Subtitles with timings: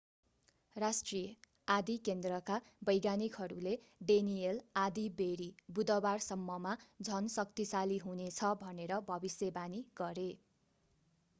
[0.75, 1.25] राष्ट्रिय
[1.67, 2.55] आँधी केन्द्रका
[2.87, 3.73] वैज्ञानिकहरूले
[4.03, 5.49] डेनिएल आँधीबेहरी
[5.71, 6.73] बुधबाररसम्ममा
[7.03, 10.27] झन् शक्तिशाली हुनेछ भनेर भविष्यवाणी गरे